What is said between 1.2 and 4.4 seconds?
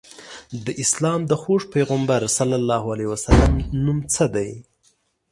د خوږ پیغمبر ص نوم څه